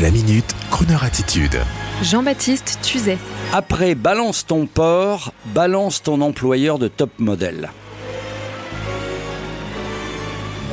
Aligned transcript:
La 0.00 0.12
minute, 0.12 0.54
Kroneur 0.70 1.02
attitude. 1.02 1.58
Jean-Baptiste 2.02 2.78
Tuzet. 2.82 3.18
Après 3.52 3.96
balance 3.96 4.46
ton 4.46 4.66
port, 4.66 5.32
balance 5.46 6.02
ton 6.02 6.20
employeur 6.20 6.78
de 6.78 6.86
top 6.86 7.10
modèle. 7.18 7.70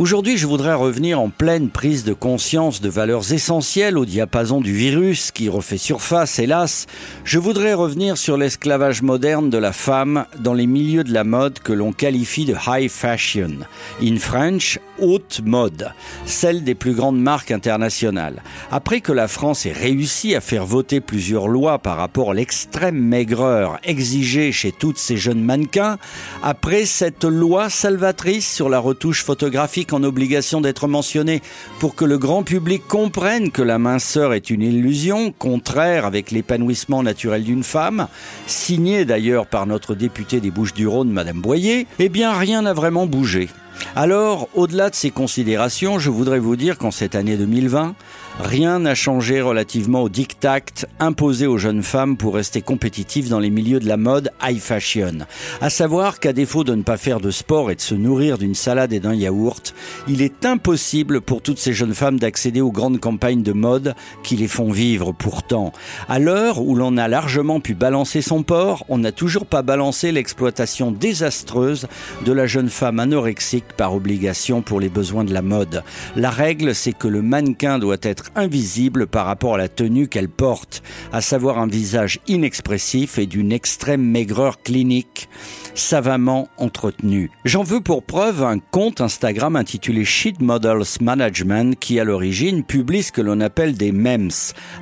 Aujourd'hui, 0.00 0.36
je 0.36 0.48
voudrais 0.48 0.74
revenir 0.74 1.20
en 1.20 1.28
pleine 1.28 1.70
prise 1.70 2.02
de 2.02 2.14
conscience 2.14 2.80
de 2.80 2.88
valeurs 2.88 3.32
essentielles 3.32 3.96
au 3.96 4.04
diapason 4.04 4.60
du 4.60 4.72
virus 4.72 5.30
qui 5.30 5.48
refait 5.48 5.76
surface, 5.78 6.40
hélas. 6.40 6.86
Je 7.22 7.38
voudrais 7.38 7.74
revenir 7.74 8.18
sur 8.18 8.36
l'esclavage 8.36 9.02
moderne 9.02 9.50
de 9.50 9.58
la 9.58 9.72
femme 9.72 10.26
dans 10.40 10.52
les 10.52 10.66
milieux 10.66 11.04
de 11.04 11.12
la 11.12 11.22
mode 11.22 11.60
que 11.60 11.72
l'on 11.72 11.92
qualifie 11.92 12.44
de 12.44 12.56
high 12.66 12.90
fashion. 12.90 13.58
In 14.02 14.16
French, 14.16 14.80
haute 14.98 15.40
mode, 15.44 15.92
celle 16.26 16.64
des 16.64 16.74
plus 16.74 16.94
grandes 16.94 17.20
marques 17.20 17.52
internationales. 17.52 18.42
Après 18.72 19.00
que 19.00 19.12
la 19.12 19.28
France 19.28 19.64
ait 19.64 19.72
réussi 19.72 20.34
à 20.34 20.40
faire 20.40 20.66
voter 20.66 21.00
plusieurs 21.00 21.46
lois 21.46 21.78
par 21.78 21.98
rapport 21.98 22.32
à 22.32 22.34
l'extrême 22.34 22.98
maigreur 22.98 23.78
exigée 23.84 24.50
chez 24.50 24.72
toutes 24.72 24.98
ces 24.98 25.16
jeunes 25.16 25.42
mannequins, 25.42 25.98
après 26.42 26.84
cette 26.84 27.24
loi 27.24 27.70
salvatrice 27.70 28.52
sur 28.52 28.68
la 28.68 28.80
retouche 28.80 29.22
photographique 29.22 29.83
en 29.92 30.02
obligation 30.02 30.60
d'être 30.60 30.88
mentionné 30.88 31.42
pour 31.78 31.94
que 31.94 32.04
le 32.04 32.18
grand 32.18 32.42
public 32.42 32.82
comprenne 32.88 33.50
que 33.50 33.62
la 33.62 33.78
minceur 33.78 34.32
est 34.32 34.50
une 34.50 34.62
illusion, 34.62 35.32
contraire 35.32 36.06
avec 36.06 36.30
l'épanouissement 36.30 37.02
naturel 37.02 37.44
d'une 37.44 37.62
femme, 37.62 38.08
signée 38.46 39.04
d'ailleurs 39.04 39.46
par 39.46 39.66
notre 39.66 39.94
députée 39.94 40.40
des 40.40 40.50
Bouches-du-Rhône, 40.50 41.10
Madame 41.10 41.40
Boyer, 41.40 41.86
eh 41.98 42.08
bien 42.08 42.36
rien 42.36 42.62
n'a 42.62 42.72
vraiment 42.72 43.06
bougé. 43.06 43.48
Alors, 43.96 44.48
au-delà 44.54 44.90
de 44.90 44.94
ces 44.94 45.10
considérations, 45.10 45.98
je 45.98 46.10
voudrais 46.10 46.38
vous 46.38 46.56
dire 46.56 46.78
qu'en 46.78 46.90
cette 46.90 47.14
année 47.14 47.36
2020, 47.36 47.94
rien 48.40 48.78
n'a 48.80 48.94
changé 48.94 49.40
relativement 49.40 50.02
au 50.02 50.08
diktat 50.08 50.54
imposé 51.00 51.46
aux 51.46 51.58
jeunes 51.58 51.82
femmes 51.82 52.16
pour 52.16 52.34
rester 52.34 52.60
compétitives 52.60 53.28
dans 53.28 53.38
les 53.38 53.50
milieux 53.50 53.80
de 53.80 53.88
la 53.88 53.96
mode 53.96 54.30
high 54.42 54.58
fashion. 54.58 55.18
À 55.60 55.70
savoir 55.70 56.20
qu'à 56.20 56.32
défaut 56.32 56.64
de 56.64 56.74
ne 56.74 56.82
pas 56.82 56.96
faire 56.96 57.20
de 57.20 57.30
sport 57.30 57.70
et 57.70 57.74
de 57.74 57.80
se 57.80 57.94
nourrir 57.94 58.38
d'une 58.38 58.54
salade 58.54 58.92
et 58.92 59.00
d'un 59.00 59.14
yaourt, 59.14 59.74
il 60.08 60.22
est 60.22 60.44
impossible 60.44 61.20
pour 61.20 61.42
toutes 61.42 61.58
ces 61.58 61.72
jeunes 61.72 61.94
femmes 61.94 62.18
d'accéder 62.18 62.60
aux 62.60 62.72
grandes 62.72 63.00
campagnes 63.00 63.42
de 63.42 63.52
mode 63.52 63.94
qui 64.22 64.36
les 64.36 64.48
font 64.48 64.70
vivre 64.70 65.12
pourtant. 65.12 65.72
À 66.08 66.18
l'heure 66.18 66.60
où 66.60 66.74
l'on 66.74 66.96
a 66.96 67.08
largement 67.08 67.60
pu 67.60 67.74
balancer 67.74 68.22
son 68.22 68.42
port, 68.42 68.84
on 68.88 68.98
n'a 68.98 69.12
toujours 69.12 69.46
pas 69.46 69.62
balancé 69.62 70.12
l'exploitation 70.12 70.90
désastreuse 70.90 71.86
de 72.24 72.32
la 72.32 72.46
jeune 72.46 72.68
femme 72.68 73.00
anorexique 73.00 73.72
par 73.76 73.94
obligation 73.94 74.62
pour 74.62 74.80
les 74.80 74.88
besoins 74.88 75.24
de 75.24 75.32
la 75.32 75.42
mode. 75.42 75.82
La 76.16 76.30
règle, 76.30 76.74
c'est 76.74 76.92
que 76.92 77.08
le 77.08 77.22
mannequin 77.22 77.78
doit 77.78 77.96
être 78.02 78.23
invisible 78.34 79.06
par 79.06 79.26
rapport 79.26 79.54
à 79.54 79.58
la 79.58 79.68
tenue 79.68 80.08
qu'elle 80.08 80.28
porte, 80.28 80.82
à 81.12 81.20
savoir 81.20 81.58
un 81.58 81.66
visage 81.66 82.20
inexpressif 82.26 83.18
et 83.18 83.26
d'une 83.26 83.52
extrême 83.52 84.02
maigreur 84.02 84.62
clinique 84.62 85.28
savamment 85.74 86.48
entretenu. 86.56 87.30
J'en 87.44 87.62
veux 87.62 87.80
pour 87.80 88.02
preuve 88.04 88.42
un 88.42 88.58
compte 88.58 89.00
Instagram 89.00 89.56
intitulé 89.56 90.04
Shit 90.04 90.40
Models 90.40 90.84
Management 91.00 91.78
qui 91.78 91.98
à 91.98 92.04
l'origine 92.04 92.64
publie 92.64 93.02
ce 93.02 93.12
que 93.12 93.20
l'on 93.20 93.40
appelle 93.40 93.74
des 93.74 93.92
memes, 93.92 94.30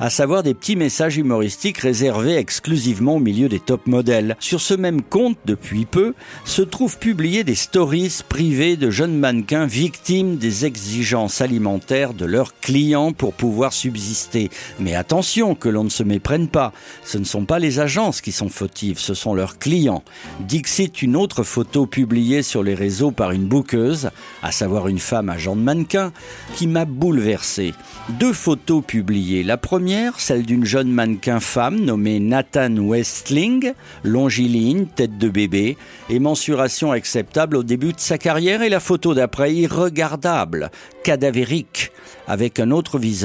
à 0.01 0.11
savoir 0.11 0.43
des 0.43 0.55
petits 0.55 0.77
messages 0.77 1.17
humoristiques 1.17 1.79
réservés 1.79 2.37
exclusivement 2.37 3.17
au 3.17 3.20
milieu 3.20 3.48
des 3.48 3.61
top 3.61 3.87
modèles. 3.87 4.37
Sur 4.39 4.61
ce 4.61 4.75
même 4.75 5.03
compte, 5.03 5.39
depuis 5.47 5.87
peu, 5.87 6.15
se 6.45 6.63
trouvent 6.63 6.98
publiés 6.98 7.45
des 7.45 7.55
stories 7.55 8.20
privées 8.29 8.77
de 8.77 8.91
jeunes 8.91 9.19
mannequins 9.19 9.67
victimes 9.67 10.37
des 10.37 10.67
exigences 10.67 11.41
alimentaires 11.41 12.15
de 12.15 12.27
leurs 12.27 12.59
clients 12.61 13.13
pour 13.13 13.31
pouvoir 13.33 13.72
subsister. 13.72 14.50
Mais 14.78 14.94
attention 14.94 15.55
que 15.55 15.69
l'on 15.69 15.84
ne 15.84 15.91
se 15.91 16.02
méprenne 16.02 16.48
pas, 16.48 16.72
ce 17.05 17.19
ne 17.19 17.25
sont 17.25 17.44
pas 17.44 17.58
les 17.58 17.80
agences 17.80 18.20
qui 18.20 18.33
sont 18.33 18.48
fautives, 18.48 18.98
ce 18.98 19.14
sont 19.14 19.34
leurs 19.34 19.58
clients. 19.58 20.05
Dixit 20.41 21.02
une 21.02 21.17
autre 21.17 21.42
photo 21.42 21.86
publiée 21.86 22.42
sur 22.42 22.62
les 22.62 22.74
réseaux 22.74 23.11
par 23.11 23.33
une 23.33 23.46
bouqueuse, 23.46 24.11
à 24.42 24.52
savoir 24.52 24.89
une 24.89 24.98
femme 24.98 25.29
agent 25.29 25.57
de 25.57 25.61
mannequin, 25.61 26.12
qui 26.55 26.67
m'a 26.67 26.84
bouleversé. 26.84 27.74
Deux 28.08 28.33
photos 28.33 28.83
publiées. 28.84 29.42
La 29.42 29.57
première, 29.57 30.20
celle 30.20 30.45
d'une 30.45 30.64
jeune 30.64 30.90
mannequin 30.90 31.40
femme 31.40 31.80
nommée 31.80 32.20
Nathan 32.20 32.77
Westling, 32.77 33.73
longiligne, 34.05 34.86
tête 34.86 35.18
de 35.18 35.28
bébé, 35.28 35.77
et 36.08 36.18
mensuration 36.18 36.92
acceptable 36.92 37.57
au 37.57 37.62
début 37.62 37.92
de 37.92 38.01
sa 38.01 38.18
carrière 38.18 38.62
et 38.62 38.68
la 38.68 38.80
photo 38.80 39.14
d'après 39.14 39.55
irregardable, 39.55 40.70
cadavérique, 41.05 41.92
avec 42.27 42.61
un 42.61 42.70
autre 42.70 42.98
visage, 42.98 43.21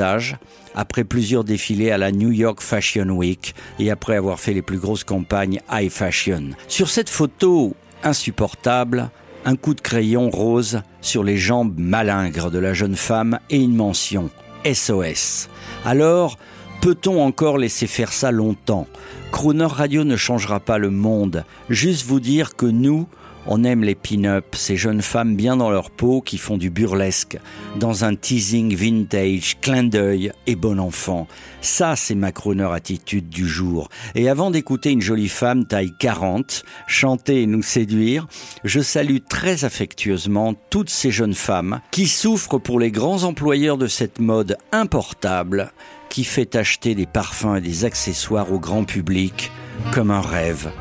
après 0.75 1.03
plusieurs 1.03 1.43
défilés 1.43 1.91
à 1.91 1.97
la 1.97 2.11
New 2.11 2.31
York 2.31 2.61
Fashion 2.61 3.09
Week 3.09 3.55
et 3.79 3.91
après 3.91 4.15
avoir 4.15 4.39
fait 4.39 4.53
les 4.53 4.61
plus 4.61 4.77
grosses 4.77 5.03
campagnes 5.03 5.59
high 5.71 5.89
fashion. 5.89 6.51
Sur 6.67 6.89
cette 6.89 7.09
photo 7.09 7.75
insupportable, 8.03 9.09
un 9.45 9.55
coup 9.55 9.73
de 9.73 9.81
crayon 9.81 10.29
rose 10.29 10.81
sur 11.01 11.23
les 11.23 11.37
jambes 11.37 11.73
malingres 11.77 12.51
de 12.51 12.59
la 12.59 12.73
jeune 12.73 12.95
femme 12.95 13.39
et 13.49 13.57
une 13.57 13.75
mention 13.75 14.29
SOS. 14.65 15.49
Alors, 15.85 16.37
peut-on 16.81 17.21
encore 17.21 17.57
laisser 17.57 17.87
faire 17.87 18.11
ça 18.11 18.31
longtemps? 18.31 18.87
Crooner 19.31 19.65
Radio 19.65 20.03
ne 20.03 20.15
changera 20.15 20.59
pas 20.59 20.77
le 20.77 20.89
monde, 20.89 21.43
juste 21.69 22.05
vous 22.05 22.19
dire 22.19 22.55
que 22.55 22.65
nous, 22.65 23.07
on 23.47 23.63
aime 23.63 23.83
les 23.83 23.95
pin-up, 23.95 24.55
ces 24.55 24.75
jeunes 24.75 25.01
femmes 25.01 25.35
bien 25.35 25.57
dans 25.57 25.69
leur 25.69 25.89
peau 25.89 26.21
qui 26.21 26.37
font 26.37 26.57
du 26.57 26.69
burlesque, 26.69 27.37
dans 27.77 28.03
un 28.03 28.15
teasing 28.15 28.75
vintage, 28.75 29.57
clin 29.61 29.83
d'œil 29.83 30.31
et 30.45 30.55
bon 30.55 30.79
enfant. 30.79 31.27
Ça, 31.61 31.95
c'est 31.95 32.15
ma 32.15 32.31
crooner 32.31 32.69
attitude 32.71 33.29
du 33.29 33.47
jour. 33.47 33.89
Et 34.15 34.29
avant 34.29 34.51
d'écouter 34.51 34.91
une 34.91 35.01
jolie 35.01 35.29
femme 35.29 35.65
taille 35.65 35.91
40 35.99 36.63
chanter 36.87 37.43
et 37.43 37.47
nous 37.47 37.61
séduire, 37.63 38.27
je 38.63 38.81
salue 38.81 39.17
très 39.27 39.65
affectueusement 39.65 40.53
toutes 40.69 40.89
ces 40.89 41.11
jeunes 41.11 41.33
femmes 41.33 41.81
qui 41.91 42.07
souffrent 42.07 42.59
pour 42.59 42.79
les 42.79 42.91
grands 42.91 43.23
employeurs 43.23 43.77
de 43.77 43.87
cette 43.87 44.19
mode 44.19 44.57
importable 44.71 45.71
qui 46.09 46.23
fait 46.23 46.55
acheter 46.55 46.95
des 46.95 47.05
parfums 47.05 47.57
et 47.57 47.61
des 47.61 47.85
accessoires 47.85 48.51
au 48.51 48.59
grand 48.59 48.83
public 48.83 49.51
comme 49.93 50.11
un 50.11 50.21
rêve 50.21 50.71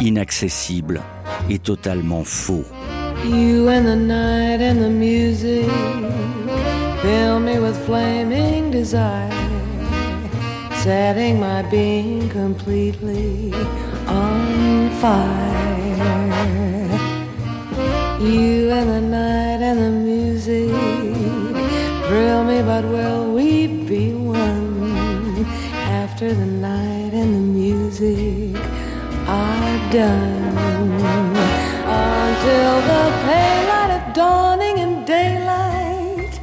inaccessible 0.00 1.02
et 1.50 1.58
totalement 1.58 2.24
faux. 2.24 2.64
You 3.24 3.68
and 3.68 3.86
the 3.86 3.96
night 3.96 4.60
and 4.60 4.82
the 4.82 4.90
music 4.90 5.68
fill 7.00 7.40
me 7.40 7.58
with 7.58 7.76
flaming 7.86 8.70
desire, 8.70 9.30
setting 10.82 11.40
my 11.40 11.62
being 11.70 12.28
completely 12.28 13.52
on 14.06 14.90
fire. 15.00 15.64
You 18.20 18.70
and 18.70 18.88
the 18.88 19.00
night 19.00 19.60
and 19.60 19.78
the 19.78 19.90
music 19.90 20.70
thrill 22.06 22.44
me, 22.44 22.62
but 22.62 22.84
will 22.84 23.34
we 23.34 23.66
be 23.66 24.14
one 24.14 25.44
after 26.02 26.32
the 26.32 26.46
night 26.46 27.12
and 27.12 27.34
the 27.34 27.46
music 27.60 28.56
are 29.28 29.92
done? 29.92 30.33
The 32.74 33.04
pale 33.24 33.68
light 33.68 33.90
of 33.98 34.14
dawning 34.14 34.80
and 34.80 35.06
daylight, 35.06 36.40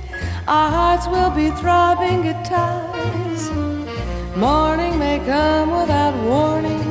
our 0.48 0.70
hearts 0.70 1.06
will 1.06 1.30
be 1.30 1.52
throbbing 1.60 2.22
guitars. 2.22 3.52
Morning 4.38 4.98
may 4.98 5.20
come 5.26 5.72
without 5.78 6.16
warning 6.24 6.88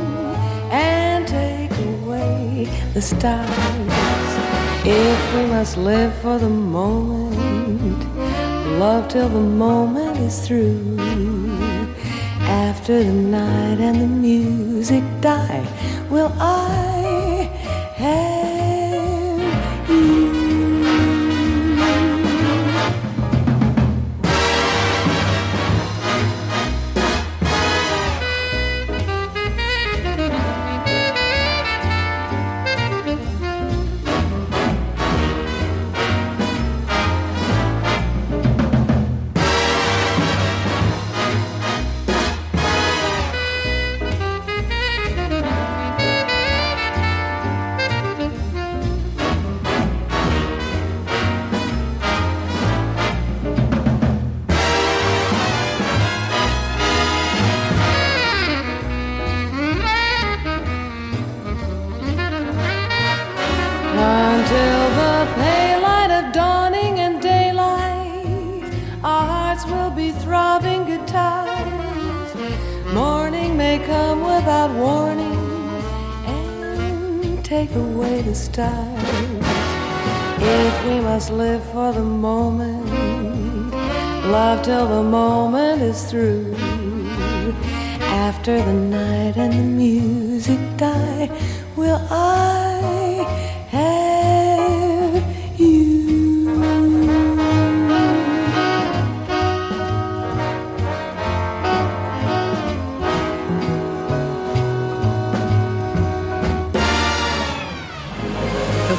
and 0.70 1.26
take 1.26 1.72
away 1.72 2.68
the 2.92 3.00
stars. 3.00 4.30
If 4.84 5.34
we 5.34 5.46
must 5.46 5.78
live 5.78 6.14
for 6.16 6.38
the 6.38 6.50
moment, 6.50 8.04
love 8.78 9.08
till 9.08 9.30
the 9.30 9.40
moment 9.40 10.18
is 10.18 10.46
through. 10.46 10.98
After 12.43 13.02
the 13.02 13.12
night 13.12 13.81
and 13.81 14.02
the 14.02 14.06
music 14.06 15.02
die, 15.22 15.66
will 16.10 16.31
I 16.38 17.50
have? 17.96 18.39
Come 73.87 74.21
without 74.23 74.71
warning 74.75 75.41
and 76.27 77.44
take 77.44 77.75
away 77.75 78.23
the 78.23 78.35
stars. 78.35 79.03
If 80.43 80.85
we 80.87 81.00
must 81.00 81.31
live 81.31 81.62
for 81.73 81.93
the 81.93 82.03
moment, 82.03 82.87
love 84.31 84.62
till 84.62 84.87
the 84.87 85.03
moment 85.03 85.82
is 85.82 86.05
through. 86.11 86.55
After 88.00 88.56
the 88.62 88.73
night 88.73 89.37
and 89.37 89.53
the 89.53 89.62
music 89.62 90.61
die, 90.77 91.31
will 91.77 92.00
I 92.11 93.00